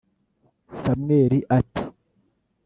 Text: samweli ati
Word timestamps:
samweli 0.79 1.37
ati 1.59 1.81